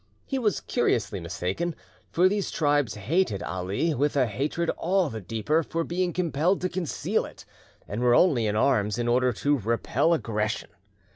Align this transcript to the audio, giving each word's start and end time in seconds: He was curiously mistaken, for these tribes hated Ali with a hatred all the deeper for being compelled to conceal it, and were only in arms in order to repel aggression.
He 0.25 0.39
was 0.39 0.61
curiously 0.61 1.19
mistaken, 1.19 1.75
for 2.09 2.27
these 2.27 2.49
tribes 2.49 2.95
hated 2.95 3.43
Ali 3.43 3.93
with 3.93 4.15
a 4.15 4.25
hatred 4.25 4.71
all 4.71 5.11
the 5.11 5.21
deeper 5.21 5.61
for 5.61 5.83
being 5.83 6.11
compelled 6.11 6.59
to 6.61 6.69
conceal 6.69 7.23
it, 7.23 7.45
and 7.87 8.01
were 8.01 8.15
only 8.15 8.47
in 8.47 8.55
arms 8.55 8.97
in 8.97 9.07
order 9.07 9.31
to 9.31 9.59
repel 9.59 10.13
aggression. 10.15 10.71